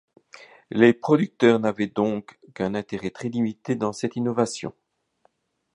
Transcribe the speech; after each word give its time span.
Les 0.71 0.93
producteurs 0.93 1.59
n’avaient 1.59 1.85
donc 1.85 2.39
qu’un 2.55 2.73
intérêt 2.73 3.11
très 3.11 3.29
limité 3.29 3.75
dans 3.75 3.93
cette 3.93 4.15
innovation. 4.15 4.73